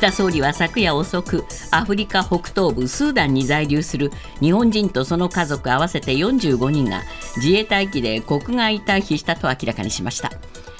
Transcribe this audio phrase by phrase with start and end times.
[0.00, 7.02] 岸田総理は昨夜遅くアフリカ北東部スーダンに在留する日本人とその家族合わせて45人が
[7.36, 10.32] 自衛隊機で国外退避したと明らかにしました。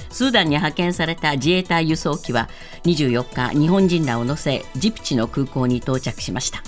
[0.09, 2.49] スーダンに派遣された自衛隊輸送機は
[2.85, 6.63] 24日日本人らを乗せジプチの空港に到着しました。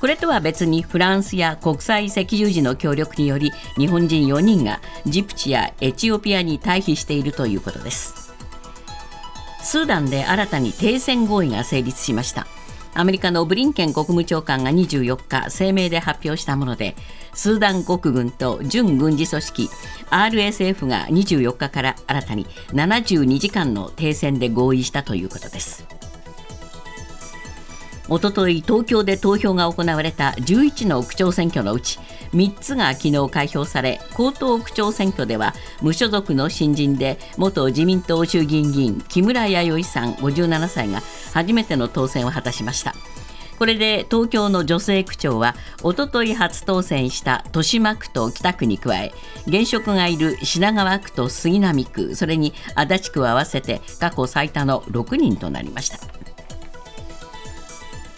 [0.00, 8.29] これとは別にフランスや国際赤十字の協力により日本人4人がジプチやエチオピアに退避しているということです。
[9.62, 12.46] スーダンで新たに停戦合意が成立しました。
[12.92, 16.96] アメリカのブリンケン国務長官が24日声明で発表したもので
[17.34, 19.70] スーダン国軍と準軍事組織
[20.10, 25.99] RSF が24日から新たに72時間の停戦で合意したということです。
[28.10, 32.00] おととい東京で投票が行われた11の区長選挙のうち
[32.34, 41.00] 3つが昨日開票され江東区長選挙では無所属の新人で元自民党衆議院議員木村弥生さん57歳が
[41.32, 42.94] 初めての当選を果たしました。
[43.60, 49.12] これで東京の女性区長はおととい初当選した豊島区と北区に加え
[49.46, 56.19] 現職がいる品川区と杉並区それに足立区を合わせて過去最多の6人となりました。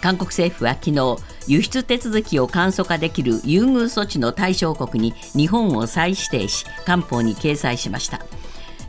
[0.02, 8.20] 韓国政府は昨日輸出手続きを簡素化できる優遇措置の対象国に日本を再指定し官報に掲載しました。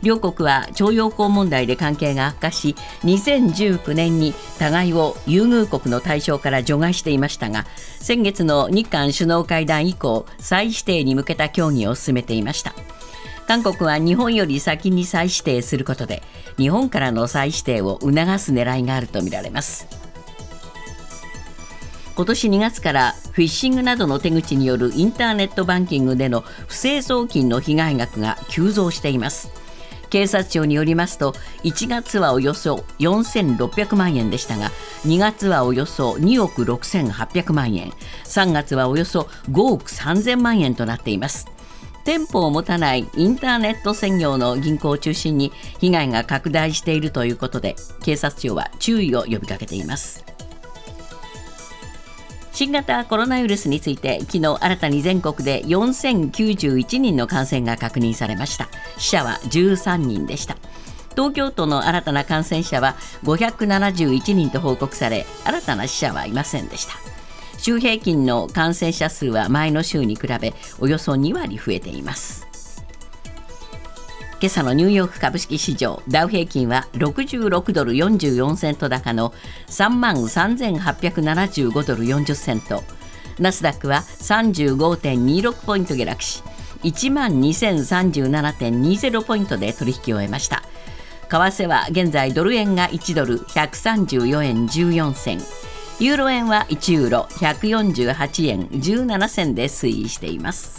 [0.02, 7.64] 両国は徴用工問題で関係が悪化し2019年に互いを優遇国の対象から除外していましたが
[8.00, 12.74] 先月の日韓首脳会談以降再指定に向けた協議を進めていました。
[13.46, 16.22] 韓国は日本より先に再指定することで
[16.56, 20.03] 日本からの再指定を促す狙いがあるとみられます。
[22.16, 29.50] 今年2月からフィッシングなどの手口によるインターネットバンキングでの不正送金の被害額が急増しています。
[30.10, 31.32] 警察庁によりますと
[31.64, 34.70] 1月はおよそ4600万円でしたが
[35.04, 37.90] 2月はおよそ2億6800万円
[38.22, 41.48] 3月はおよそ5億3000万円となっています。
[42.04, 47.74] 店舗を持たないインターネット専業の銀行を中心に被害が拡大しているということで
[48.04, 50.33] 警察庁は注意を呼びかけています。
[52.54, 58.68] 新型コロナウイルスについて昨日新たに全国で4091人の感染が確認されました。
[58.96, 60.56] 死者は13人でした。
[61.16, 62.94] 東京都の新たな感染者は
[63.24, 66.94] 571人と報告され新たな死者はいませんでした。
[67.58, 72.53] 週平均の感染者数は前の週に比べおよそ2割増えています。
[74.44, 79.32] 今朝のニューヨーク株式市場ダウ平均は66ドル44セント高の
[79.68, 82.82] 3万3875ドル40セント。
[83.38, 86.42] ナスダックは35.26ポイント下落し
[86.82, 90.62] 1万2037.20ポイントで取引を終えました。
[91.30, 95.38] 為替は現在ドル円が1ドル134円14銭。
[96.00, 100.76] ユーロ円は1ユーロ148円17銭で推移しています。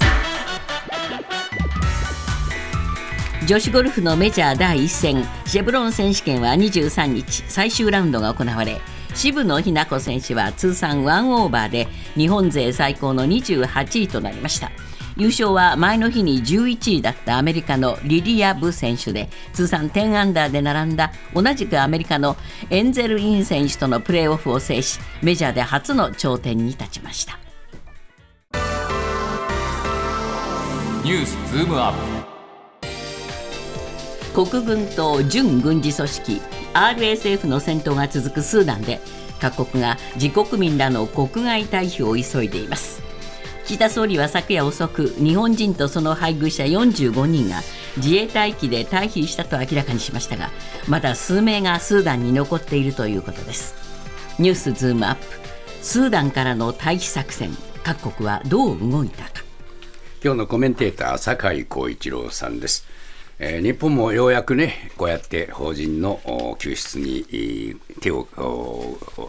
[3.47, 8.81] 女子ゴルフのメジャー第1戦シェブロン選手権は23日最終ラウンドが行われ
[9.13, 14.71] 渋野日向子選手は通算1オーバーで日本勢最高の28位となりました。
[15.15, 22.35] 優勝は前の日に11位だったアメリカのリリア・ブ選手で通算10アンダーで並んだ同じくアメリカの
[22.69, 27.39] エンゼル・イン選手とのプレーオフを制しメジャーで初の頂点に立ちました。
[31.05, 32.14] ニュースズームアップ。
[34.35, 36.41] 国軍と準軍事組織
[36.73, 38.99] RSF の戦闘が続くスーダンで
[39.39, 43.01] 各国が自国民らの国外退避を急いでいます。
[43.63, 47.61] 岸田総理は昨夜遅く日本人とその配偶者45人が
[47.95, 50.51] 自衛隊機で退避したと明らかにしましたが
[50.89, 53.73] まだ数名がスーダンに残っているということです。
[54.37, 55.21] ニュースズームアップ。
[55.81, 57.51] スーダンからの退避作戦
[57.85, 59.45] 各国はどう動いたか。
[60.21, 62.94] 今日のコメンテーター酒井光一郎さんです。
[63.39, 68.27] えー、日本もようやくね、こうやって邦人の救出に手を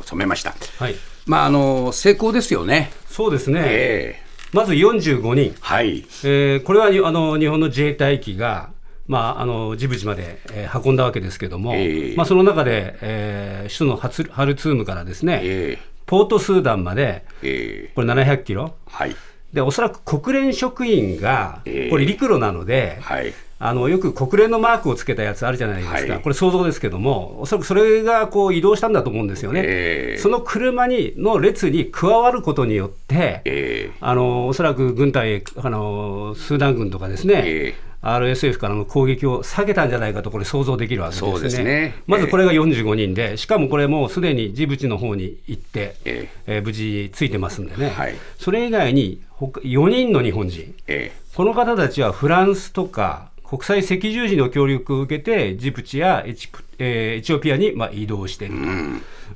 [0.05, 0.55] 染めました。
[0.79, 0.95] はい、
[1.27, 2.91] まああの成功ですよね。
[3.09, 3.63] そうですね。
[3.65, 5.57] えー、まず45人。
[5.61, 5.99] はい。
[6.25, 8.71] えー、これはあの日本の自衛隊機が
[9.09, 19.15] まあ、あのジブチまで、えー、運んだわけですけれども、えー、まあ、その中で、えー、首都のハツハルツームからですね、えー、ポートスーダンまで、えー、これ700キロ、はい、
[19.53, 41.51] でおそらく国連職員が、これ、陸路なので、はい、あのよく国連のマークをつけたやつあるじゃないですか、はい、これ、想像ですけども、おそらくそれがこう移動したんだと思うんですよね、えー、その車にの列に加わることによって、えー、あのおそらく軍隊あの、スーダン軍とかですね、えー RSF からの攻撃を避けたんじゃないかと、これ、想像できるわけですね。
[41.51, 41.95] すね。
[42.07, 46.59] まずこれが45人で、しかもこれ、もうすでにジブチの方に行って、ええ。
[46.61, 56.49] ー、無事ついてますんでね、はい、それ以外に4人の日本人、ええ、この方たちはフランスとか、国際赤十字の協力を受けて、ジブチやエチ,、
[56.79, 58.55] えー、エチオピアにまあ移動している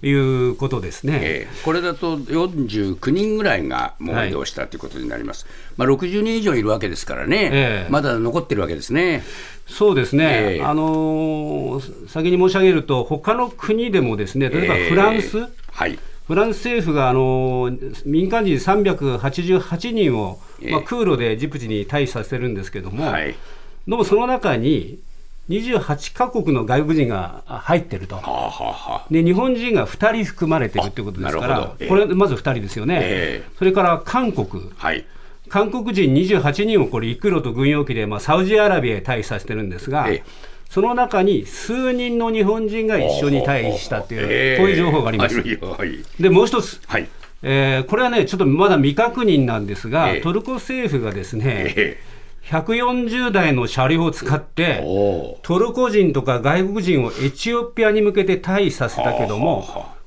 [0.00, 9.22] ということですね、えー、これだと49人ぐらいがもう移動したということになります、はい、まあ、60人以上いるわけですからね、えー、まだ残ってるわけですね。
[9.66, 15.98] そうですね、えー、あのー、先に申し上げると、他の国でもですね、例えばフランス、はい。
[16.26, 20.38] フランス政府があの民間人388人を、
[20.70, 23.34] まあ、空路でジブチに退避させるんですけども、はい、
[23.90, 25.00] どうもその中に
[25.48, 35.04] 28か国の外国人が入ってると、はあはあ、で日本人が2人含まれてるということですから、えー、これ、まず2人ですよね、えー、それから韓国、はい、
[35.48, 40.22] 韓国人28人をこれ陸路と軍用機で、まあ、サウジアラビアへ退避させてるんですが、えー、
[40.70, 45.42] その中に数人の日本人が一緒に退避したという、こういう情報があります。
[46.20, 47.08] でもう一つ、はい。
[47.42, 51.96] えー、これはね、ちょっとまだ未確認なんですが、トルコ政府がですね、
[52.44, 54.82] 140台の車両を使って、
[55.42, 59.64] トルコ人とか外国人をエチオピアに向けて退避させたけども、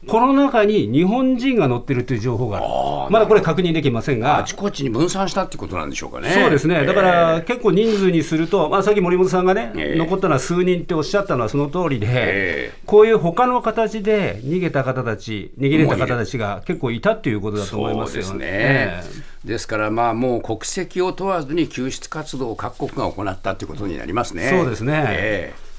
[0.07, 6.29] この中に日本人が乗ってるという情報がある、まだこれ確認できませんが、あちこちに分散したってことなんでしょうかね。
[6.31, 19.03] そうですね、だから結構人数にすると、まあ、さっき森本さんがね、えー、残ったのは数人っておっしゃったのはその通りで、えー、こういう他の形で逃げた方たち、逃げれた方たちが結構いたっていうことだと思いますよね。
[19.43, 24.49] えー、ですから、まあ、もう国籍を問わずに救出活動を各国が行ったということになりますね。
[24.49, 25.73] そうですね、えー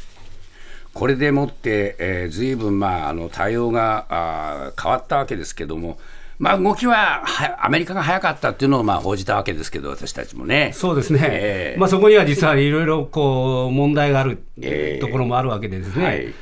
[0.94, 5.98] これでもって、えー、ずいぶん、まあ、あの対応があ変わったわけですけども、
[6.38, 7.24] まあ、動きは
[7.60, 10.70] アメリカが早かったっていうのをまあ報じたわけですけど、私たちもね。
[10.72, 14.36] そうですね、えー、まあ、そこには実はいろいろこう問題がある
[15.00, 16.04] ところもあるわけですね。
[16.04, 16.34] はい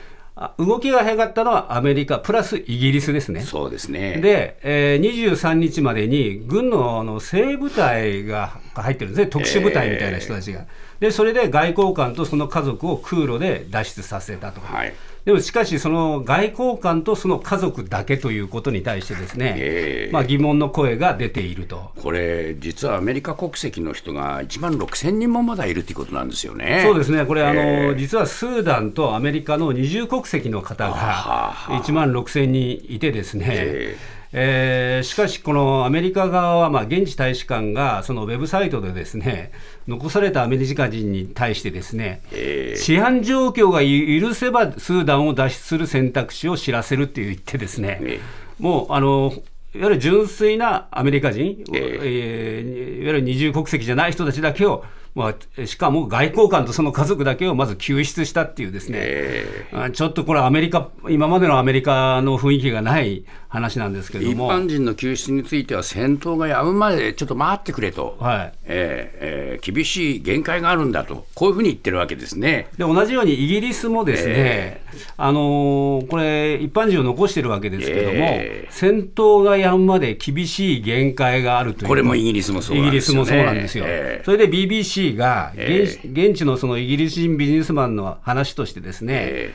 [0.58, 3.40] 動きが早かったのはアメリカ、プラスイギリスですね。
[3.42, 10.60] そうですねで、えー、23日までに軍のあの精鋭部隊が入ってるんですね、特殊部隊みたいな人たちが。
[10.60, 14.60] えーでそれで外交官とその家族を空路で脱出させたと。
[14.60, 14.94] はい
[15.24, 21.92] でもしかし、その外交官とその家族だけということに対してですね、えー、まあ、疑問の声が出ていると。
[21.96, 26.82] これ、実はアメリカ国籍の人が1万6000人もまだいるということなんですよね。
[26.84, 33.46] そうですね、これ、あの実はスーダンとアメリカの二重国籍の方が1万6000人いてですね。
[33.48, 39.52] えーえー、しかし、このアメリカ側は、まあ、現地大使館がそのウェブサイトでですね
[39.86, 42.74] 残されたアメリカ人に対してですね、え。
[42.76, 49.32] ー、治安状況が許せばスーダンを脱出する選択肢を知らせるって言ってですね、えー、もうあの
[49.74, 64.46] いわゆる純粋なアメリカ人、えー、いわゆる二重国籍じゃない人たちだけをまあ、しかも外交官とその家族だけをまず救出したっていうですね、えー、ちょっとこれアメリカ今までのアメリカの雰囲気がない話なんですけども。
[64.46, 68.52] 一般人の救出については戦闘がやむまでちょっと待ってくれと、はい。
[68.64, 72.68] えーえー、厳しい限界があるんだとこういうふうに言ってるわけですね。
[72.78, 81.88] で同じようにイギリスもですね、えー、あのー、これ一般人を残してるわけですけども、えー、戦闘がやむまで厳しい限界があるという。
[81.88, 89.52] これもイギリスもそうなんですよ、ね、すよ、えー、それで BBC が現,、現地のそのイギリス人ビジネスマンの話としてですね、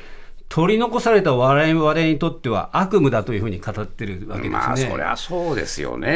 [0.49, 4.57] 取り残された我々にとっては悪夢だというふうに語ってるわけですね。
[4.57, 6.07] まあ、そりゃそうですよね、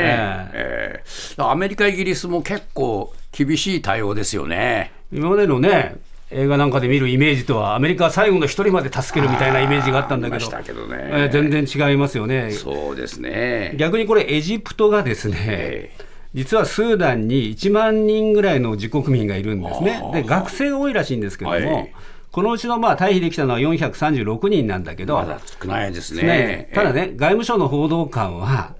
[0.53, 4.93] えー、えー、アメリカ、イギリスも結構厳しい対応ですよね。
[5.11, 5.97] 今までのね
[6.31, 12.51] 映画なんかで見るイメージとは、アメリカは最後の一人まで助けるみたいなイメージがあったんだけど、けどねえー、全然違いますよね。
[12.51, 20.01] そうですね逆にこれ、エジプトがですね、えー実はスーダンに1万人ぐらいの自国民がいるんですね。
[20.13, 21.93] で学生が多いらしいんですけども、はい、
[22.31, 26.23] このうちのまあ退避できたのは436人なんだけど、まだ少ないですね。
[26.23, 28.73] ねただね、外務省の報道官は、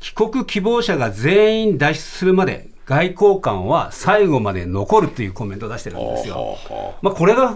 [0.00, 6.56] 帰国希望者が全員脱出するまで、外交官は最後まで残るっていうコメントを出してるんですよ。
[7.02, 7.54] まあ、これが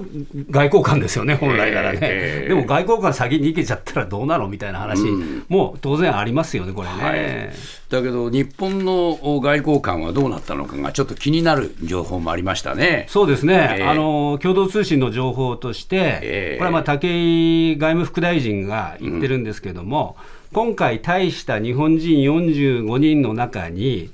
[0.50, 1.98] 外交官ですよね、本来ならね。
[2.02, 5.00] えー、でも外交官先に行けちゃったらどうなのみたいな話、
[5.48, 7.02] も当然ありますよね、これね。
[7.02, 7.50] はい、
[7.88, 13.06] だけど、日本の外交官はどうなったのかがちょっと気になる情報もありましたね。
[13.08, 20.14] そうですね、えー、あの共同通信の情報として、えー、これはまあ武井外務副大臣が言ってるんですけれども、
[20.50, 24.10] うん、今回、退した日本人45人の中に、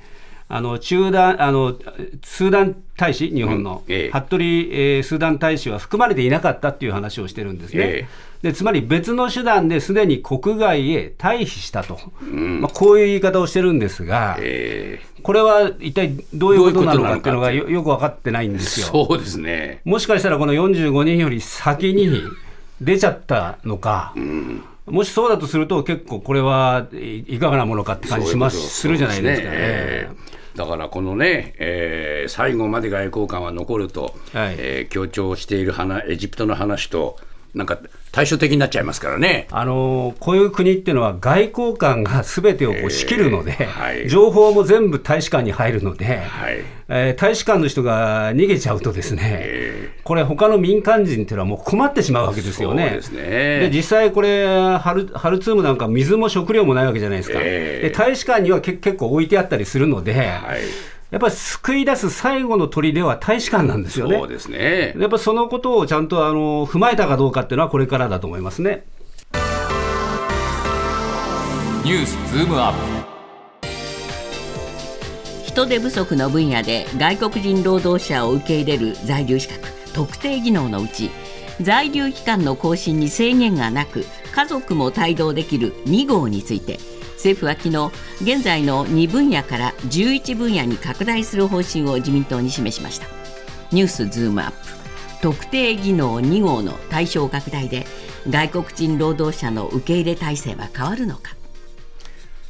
[0.51, 1.77] あの中断あの
[2.25, 7.83] スーダン大使、日本の、うんえ服部、えー、スーダン大使は含まれていなかったっていう話をしてるんですね。
[7.85, 8.09] え
[8.43, 18.87] でつまり別の手段ですでに国外へ退避したと、うん、まあ、こういう言い方をしてるんですが、えー、これは一体どういうことなのかっていうのがよよく分かってないんですよ。
[18.87, 19.81] そうですね。
[19.85, 22.23] もしかしたらこの45人より先に
[22.81, 24.13] 出ちゃったのか。
[24.17, 24.63] うん。
[24.87, 30.09] もしそうだとすると、結構これはいかがなものかって感じしますするじゃないですかね。
[30.57, 37.17] だからこのね、えー、最後まで外交官は残ると、はい、えー、強調している話エジプトの話と、
[37.55, 37.79] なんか
[38.19, 39.47] 対照的になっちゃいますからね。
[39.53, 52.99] あのこういう国っていうのは外交官が すべてを仕切るので、えーはい、情報も全部大使館に入るので、はい、えー、大使館の人が逃げちゃうとですね、えー、これ他の民間人っていうのはもう困ってしまうわけですよね。
[53.13, 54.45] で、ね、実際これ
[54.79, 57.39] ハルハルツームなんか水も食料もないわけじゃないですか。
[57.41, 60.13] えー、で大使館には結構置いてあったりするので。
[60.15, 64.19] はいやっぱり救い出す最後の砦は大使館なんですよね。
[64.19, 68.85] そうですねやっぱそのことをちゃんとあの踏まえたかどうかっていうのはこれからだと思いますね。
[71.85, 72.79] ニュースズームアップ
[75.47, 81.11] 人手不足の分野で外国人労働者を受け入れる在留資格特定技能のうち
[81.63, 86.79] 在留期間の更新に制限がなく家族も帯同できる2号について
[87.19, 87.91] 政府は昨日
[88.23, 93.07] 現在の2分野から11分野に拡大する方針を自民党に示しました。
[93.73, 94.57] ニュースズームアップ。
[95.21, 97.87] 特定技能2号の対象拡大で
[98.31, 101.38] 外国人労働者の受け入れ体制は変わるのか。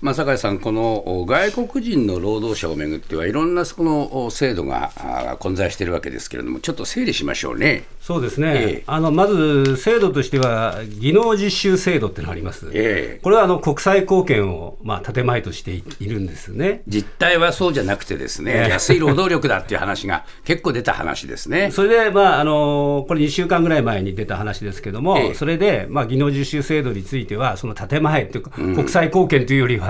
[0.01, 7.85] まあ、酒井さん、この外国人の労働者をめぐっては、いろんなその制度が混在しているわけですけれども、ちょっと整理しましょうね。
[8.01, 16.83] そうですね、えー、あのまず制度としては、技能実習制度ってのがあります、えー、これはあの国際貢献を、まあ、建前としているんですね。
[16.87, 21.71] 実態はそうじゃなくて、ですね、えー、安い労働力だっていう話が結構出た話ですね。
[21.73, 29.88] それで、まああの、これ、2週間ぐらい前に出た話ですけれども、それで、まあ、技能実習制度については、その建前というか、うん、国際貢献というよりは、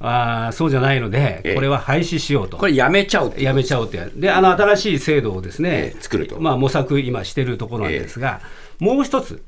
[0.00, 2.56] あそうじゃないので、これは廃止しようと。
[2.56, 3.98] これやめちゃうやめちゃおうって。
[4.16, 6.40] で、あの新しい制度をですね、作ると。
[6.40, 8.40] まあ模索今してるところなんですが、
[8.78, 9.42] もう一つ、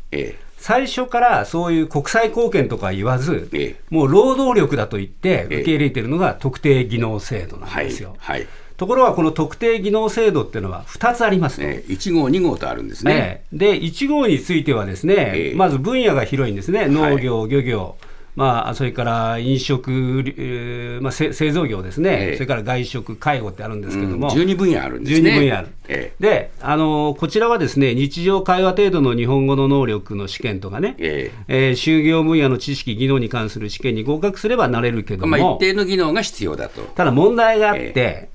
[0.57, 3.51] 最初からそういう国際貢献とか言わず、
[3.91, 8.17] もう労働力だと言って受け入れているのが特定技能制度なんですよ。
[8.19, 11.85] はい、はいところがこの特定技能制度っていうのは2つありますね。
[11.87, 13.45] 1号、2号とあるんですね。
[13.53, 16.87] で、1号についてはですね、まず分野が広いんですね。
[16.89, 17.97] 農業、漁業、
[18.37, 19.93] まあ、それから飲食、
[20.37, 25.31] えーまあ、製造業ですね、ええ、それから外食、介護ってあるんですけども、うん、12分野あるんですね。
[25.31, 31.69] 12分野ある、ええ、であのこちらはですね日常会話程度の日本語の能力の試験とかね、ええ。
[31.69, 36.83] えー、就業分野の知識、技能に関する試験に合格すればなれるけども、まあ、一定の技能が必要だと。
[36.83, 38.29] ただ問題があって、え、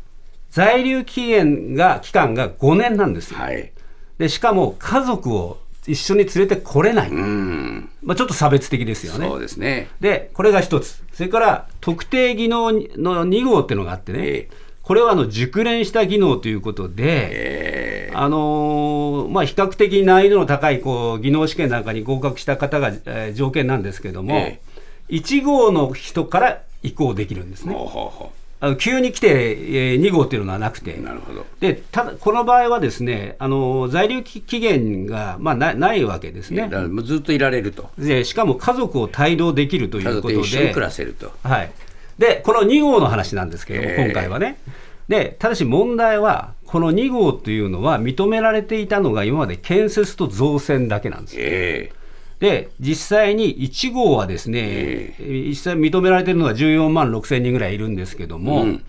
[0.49, 3.39] 在留期限が期間が5年なんですよ。
[3.39, 3.71] はい、
[4.17, 5.57] でしかも家族を
[5.89, 9.27] 一緒に連れてこれない、まあ、ちょっと差別的ですよね。
[9.27, 9.89] そうですね。
[9.99, 27.73] で、これが一つ、それから特定技能の2号っていうのがあってね、えー、これはあの熟練した技能ということで、えー、あのー、まあ、比較的難易度の高いこう技能試験なんかに合格した方が、えー、条件なんですけども、えー、1号の人から移行できるんですね。
[27.73, 36.69] ほうほうほうあの急に来て、えー、2号っていうのはなくて、なるほどでただこの場合はですねあの在留期限が、まあ、なないわけですね。
[37.03, 38.25] ずっといられるとで。
[38.25, 41.31] しかも家族を帯同できるということで、一緒に暮らせると。
[41.43, 41.71] はい、
[42.17, 44.59] で、この2号の話なんですけども、今回はね。
[45.07, 51.41] でただし問題は、この2号というのは認められていたのが今まで建設と造船だけなんですよ。
[51.45, 51.98] えー
[52.39, 58.83] で、実際に1号はですね、実際認められているのが14万6千人ぐらいいるんですけども、うん。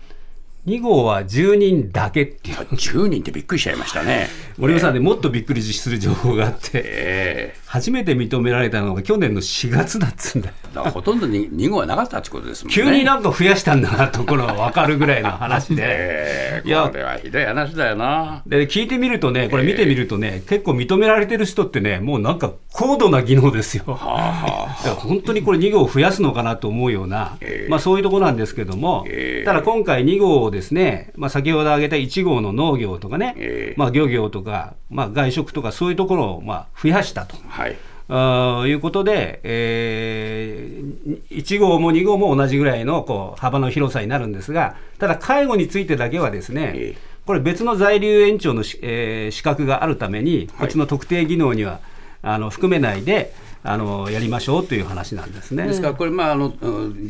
[0.67, 2.57] 2号は10人だけっていう。
[2.57, 4.29] 10人ってびっくりしちゃいましたね。
[4.57, 12.75] 森山さんでもっとびっくりする情報があって、えー、初めて認められたのが去年の4月だっつんだだほとんどに2号はなかったってことですもんね。
[12.75, 16.61] 急になんか増やしたんだなところが分かるぐらいの話で。
[16.67, 18.43] これはひどい話だよな。
[18.45, 23.83] で、聞いてみるとね、これ見てみるとね、えー、結構認められてる人ってね、もうなんか高度な技能ですよ。
[23.87, 29.05] はあはあ、 本当にこれ2号を増やすのかなと思うような、えー、まあそういうところなんですけども、
[29.45, 37.35] ただ今回2号ですね、まあ、先ほど挙げた1号の農業とかね、えー、まあ、漁業とか、まあ、外食とか、そういうところをまあ増やしたと。
[37.47, 51.79] はいあいうことで、えー、1号も2号も同じぐらいのこう幅の広さになるんですが、ただ介護についてだけはですね、えー、これ別の在留延長の、えー、資格があるために、こっちの特定技能には、
[52.23, 55.67] あの含めないで、あのやりましょうという話なんですね。
[55.67, 56.53] ですから、これ、まああの、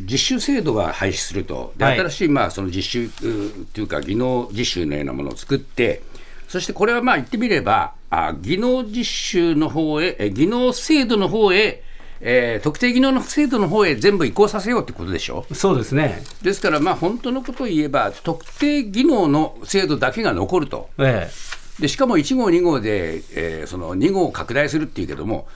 [0.04, 3.10] 実習制度は廃止すると、で新しい、まあ、その実習
[3.74, 6.02] というか、技能実習のようなものを作って、
[6.52, 11.82] そしてこれはまあ言ってみれば、あ技能実習の方へ、技能制度の方へ、
[12.20, 15.46] えー、特定技能の制度の方へ全部移行させようってことでしょ？
[15.54, 16.22] そうですね。
[16.42, 21.30] ですから、まあ、本当のことを言えば、特定技能の制度だけが残ると、え
[21.80, 25.48] え、でしかも1号、2号で、えー、その2号を拡大するっていうけども、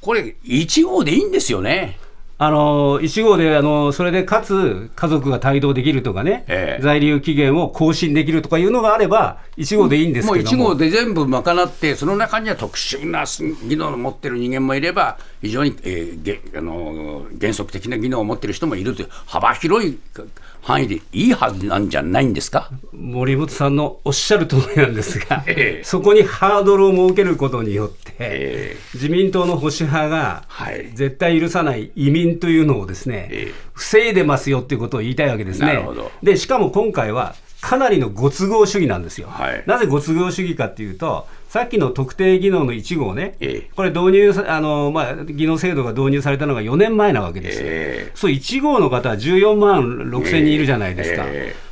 [0.00, 1.98] これ、1号でいいんですよね。
[2.38, 10.56] あの1号であのそれでかつ家族が帯同できるとかね、ええ、在留期限を更新できるとかいうのがあれば、1号でいいんですけども。
[10.58, 19.98] もう1号で全部賄って、その中には特殊な技能を持ってる人間もいれば、非常に、えー、あの原則的な技能を持ってる人もいるという、幅広い
[20.66, 22.70] 範囲でいいはずなんじゃないんですか？
[22.92, 30.42] 森本さんのおっしゃる通りなんですが、えそこにハードルを設けることによって、え自民党の保守派が
[30.94, 35.78] 絶対許さない移民というのをですね、え防いでますよっていうことを言いたいわけですね。
[36.24, 39.26] でしかも今回はかなりのご都合主義なんですよ。
[39.28, 47.64] はい、なぜご都合主義かっていうと、さっきの特定技能の1号ね、えこれ導入あの、まあ、技能制度が導入されたのが4年前なわけですよ。
[47.68, 51.24] えそう1号の方は14万6千人いるじゃないですか。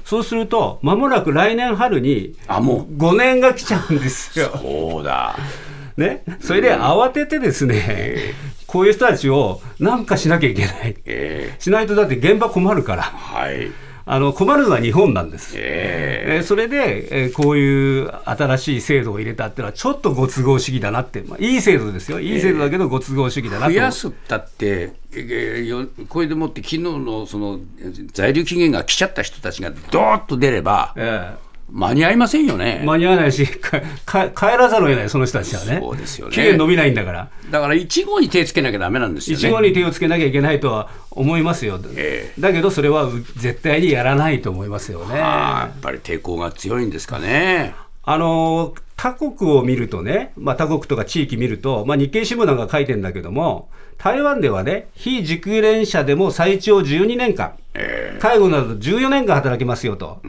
[0.04, 4.50] そうすると、まもなく来年春に5年が来ちゃうんですよ。
[4.60, 5.36] そうだ。
[5.96, 8.18] ね、それで慌ててですね、
[8.66, 10.96] こういう人たちをなんかしなきゃいけない、
[11.60, 13.02] しないとだって現場困るから。
[13.02, 13.70] はい
[14.06, 15.54] あの困るのは日本なんです。
[15.56, 27.60] えー、それで、えー、こういう新しい制度を入れたっていうのは、ちょっとご都合主義だなって、まあ、いい制度ですよ、いい制度だけど、ご都合主義だなと、増やすったって、えー、これでもって、昨日のその
[28.12, 32.82] 在留期限が来ちゃった人たちがどーっと出れば、えー間に合いませんよね。
[32.84, 33.80] 間に合わないし、 か
[34.28, 35.80] 帰らざるを得ない、その人たちはね。
[35.82, 36.32] そうですよね。
[36.32, 37.28] 期限伸びないんだから。
[37.50, 39.48] だから、1号に手をつけなきゃだめなんですよね。
[39.48, 41.80] 1号に手をつけなきゃいけないとは思いますよ。
[41.96, 45.16] えー、だけど、それは絶対にやらないと思いますよね。
[45.18, 47.74] やっぱり抵抗が強いんですかね。
[48.04, 60.20] あの他国を見るとね、まあ、他国とか地域見ると、まあ、日経新聞なんか書いてるんだけども、台湾ではね、非熟練者でも最長12年間、えー、介護など14年間働きますよと、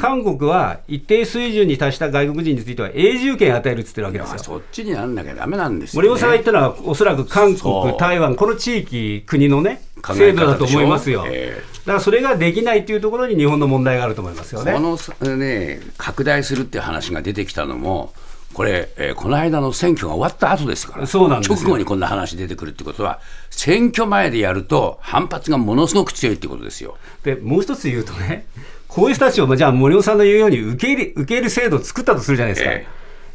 [0.00, 4.38] 韓国は一定水準に達した外国人については永住権与えるって言ってるわけですよ。
[4.38, 9.82] そっちにならなきゃだめなんですよ、ね、森尾さんが言ったのは、おそらく韓国、台湾、この地域、国のね、
[10.14, 11.24] 制度だと思いますよ。
[11.28, 14.72] えー、だからそれができないというところに日本の問題があると思いますよね。
[14.72, 18.12] このね、拡大するっていう話が出てきたのも、
[18.54, 26.96] これ、えー、この間の選挙が終わった後ですから、そうなんです直後にこんな話出てくるってことは、選挙前でやると、反発がものすごく強いってことですよ。
[27.24, 28.46] でもう一つ言うとね、
[28.88, 32.72] こういう人たちを、じゃあ、森尾さんの言うように受け入れ受け入れ制度を作ったとするじゃないですか。
[32.72, 32.86] え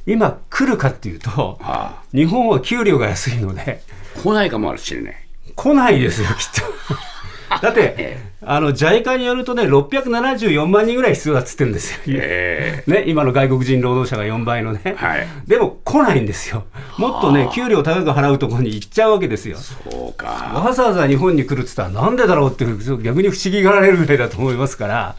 [0.08, 3.82] ー、今、来るかっていうと、はあ、日本は給料が安いので、
[4.22, 5.16] 来ないかもしれない。
[5.56, 7.06] 来ないですよ、きっと。
[7.62, 12.84] だって、あの JICA によるとね、674万人ぐらい必要だっつってるんですよ、え。
[12.88, 16.66] ー、ね、今の外国人労働者が4倍のね、はい、でも来ないんですよ、
[16.98, 20.52] もっとね、給料高く払うところに行っちゃうわけですよ、そうか。
[20.54, 25.16] わざわざ日本に来るっつったら、なんでだろうって、逆に不思議がられるぐらいだと思いますから。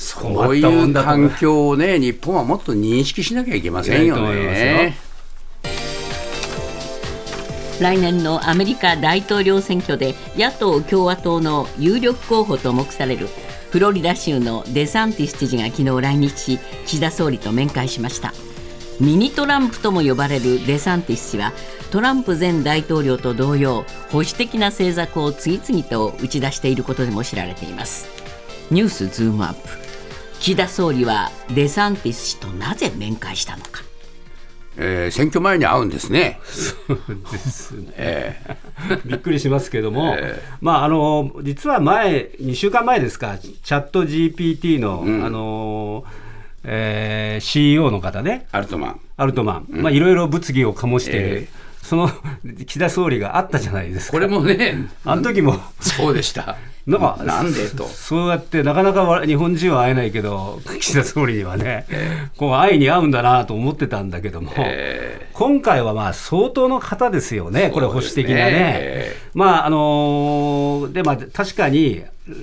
[0.00, 4.96] そういう環境をね、日本はもっと認識しなきゃいけませんよね。
[7.80, 13.28] 来年のアメリカ大統領選挙で野党・共和党の有力候補と目される
[13.70, 18.34] フロリダ州のデサンティス知事が昨日来日し岸田総理と面会しました。
[19.00, 21.54] ミニトランプとも呼ばれるデサンティス氏は
[21.90, 28.08] トランプ前大統領と同様保守的な政策を次々と打ち出していることでも知られています。
[28.70, 29.68] ニュースズームアップ。
[30.38, 33.89] 岸田総理はデサンティス氏となぜ面会したのか。
[34.76, 36.40] えー、選挙前に会うんですね。
[36.44, 37.00] そう
[37.32, 46.04] ですね、えー、びっくりしますけども、えー、まあ、あの実は前、2週間前ですか、チャット GPT の、うん、あの
[46.62, 49.00] えー、CEO の方ね、アルトマン。
[49.16, 51.28] アルトマン、うん、まあ、いろいろ物議を醸している。
[51.28, 52.10] えーその
[52.66, 54.12] 岸田総理があったじゃないですか。
[54.12, 56.56] これもね、あの時もそうでした。
[56.90, 57.68] なんかなんで？
[57.70, 57.84] と。
[57.86, 68.52] そうやってなかなか日本人は会えないけど岸田総理にはね、えー、こう愛に会うんだなと思ってたんだけども、えー、今回はまあ相当の方ですよね、これ、保守的なね。
[68.52, 72.02] えー、まああのー、でまあ、確かに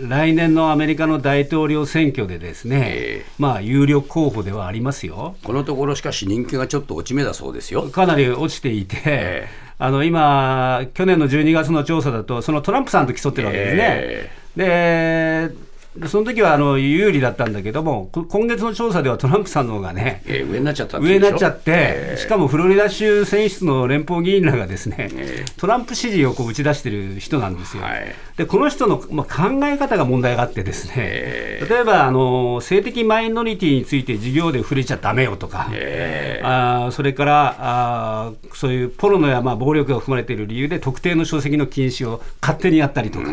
[0.09, 5.35] 来年のアメリカの大統領選挙でですね、えー、まあ有力候補ではありますよ。
[5.43, 7.83] このところしかし人気がちょっと落ち目だそうですよ。
[7.83, 13.83] かなり落ちていて、えーあの今、去年の12月の調査だと、そのトランプさんと競ってるわけですね。
[13.83, 15.67] えー、で
[16.05, 27.83] その時はあの有利だったんだけども、今月の調査ではトランプさんの方がね、えー、上になっちゃった上になっちゃって、えー、しかもフロリダ州選出の連邦議員らがですね、えー、トランプ支持をこう打ち出してる人なんですよ。
[27.83, 43.31] はい、でこの人の、まあ、考え方が問題があってですね、えー、例えばあの性的マイノリティについて授業で触れちゃだめよとか、えー、あそれからあそういうポロノやまあ暴力が含まれている理由で特定の書籍の禁止を勝手にやったりとか。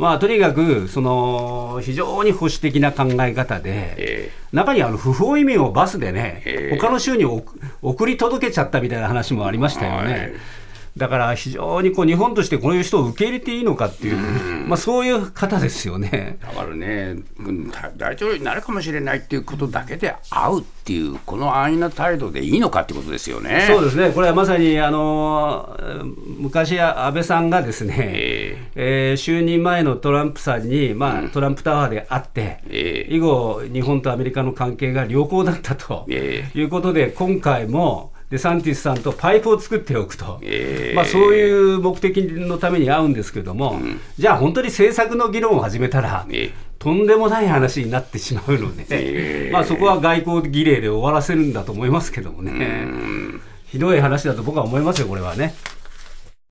[0.00, 10.32] まあ、とにかくその非常に保守的な考え方で、えー、中にあの不法移民をバスでね、えー、他の州に送り届けちゃったみたいな話もありましたよね。
[11.00, 16.36] はいだから非常にこう日本としてこういう人を受け入れていいのかっていう、うまあ、そういう方ですよね。
[16.42, 17.16] だからね、
[17.96, 23.64] 大統領になるかもしれないっていうことだけで会うっていう、この安易な態度でいいのかってことですよね。
[23.66, 25.74] そうですね、これはまさにあの
[26.38, 55.54] 昔、安倍さんがですね、えー、えー、就任前のトランプさんに、まあ、トランプタワーで会って、えー、以後、日本とアメリカの関係が良好だったということで、今回も、デサンティスさんとパイプを作っておくと、えー、まあ、そういう目的のために合うんですけども、うん、じゃあ本当に政策の議論を始めたら、えー、とんでもない話になってしまうので、えー、まあ、そこは外交儀礼で終わらせるんだと思いますけどもね、ひどい話だと僕は思いますよ、これはね。